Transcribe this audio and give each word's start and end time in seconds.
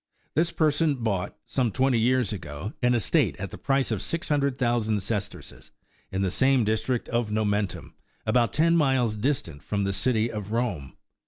This 0.33 0.51
person 0.51 0.95
bought, 0.95 1.37
some 1.45 1.71
twenty 1.71 1.99
years 1.99 2.33
ago, 2.33 2.73
an 2.81 2.95
estate 2.95 3.35
at 3.37 3.51
the 3.51 3.57
price 3.59 3.91
of 3.91 4.01
six 4.01 4.29
hundred 4.29 4.57
thousand 4.57 5.01
sesterces 5.03 5.69
in 6.11 6.23
the 6.23 6.31
same 6.31 6.63
district 6.63 7.07
of 7.09 7.31
Momentum, 7.31 7.93
about 8.25 8.51
ten 8.51 8.75
miles 8.75 9.15
distant 9.15 9.61
from 9.61 9.83
the 9.83 9.93
City 9.93 10.31
of 10.31 10.51
Rome. 10.51 10.93